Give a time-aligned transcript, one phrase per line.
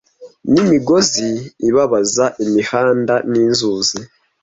[0.51, 1.27] n'imigozi
[1.67, 3.99] ibabaza imihanda n'inzuzi